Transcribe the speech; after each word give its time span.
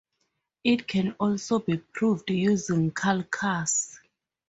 It 0.63 0.87
can 0.87 1.11
also 1.19 1.59
be 1.59 1.77
proved 1.77 2.31
using 2.31 2.89
calculus. 2.89 3.99